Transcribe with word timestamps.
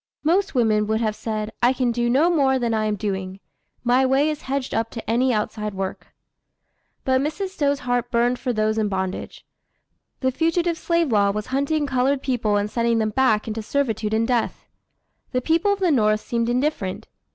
Most 0.23 0.55
women 0.55 0.87
would 0.87 0.99
have 0.99 1.15
said, 1.15 1.51
"I 1.61 1.73
can 1.73 1.91
do 1.91 2.09
no 2.09 2.31
more 2.31 2.57
than 2.57 2.73
I 2.73 2.85
am 2.85 2.95
doing. 2.95 3.39
My 3.83 4.03
way 4.03 4.31
is 4.31 4.41
hedged 4.41 4.73
up 4.73 4.89
to 4.89 5.07
any 5.07 5.31
outside 5.31 5.75
work." 5.75 6.07
But 7.05 7.21
Mrs. 7.21 7.49
Stowe's 7.49 7.81
heart 7.81 8.09
burned 8.09 8.39
for 8.39 8.51
those 8.51 8.79
in 8.79 8.89
bondage. 8.89 9.45
The 10.21 10.31
Fugitive 10.31 10.79
Slave 10.79 11.11
Law 11.11 11.29
was 11.29 11.45
hunting 11.53 11.85
colored 11.85 12.23
people 12.23 12.55
and 12.57 12.67
sending 12.71 12.97
them 12.97 13.11
back 13.11 13.47
into 13.47 13.61
servitude 13.61 14.15
and 14.15 14.27
death. 14.27 14.65
The 15.33 15.39
people 15.41 15.71
of 15.71 15.79
the 15.79 15.91
North 15.91 16.21
seemed 16.21 16.49
indifferent. 16.49 17.07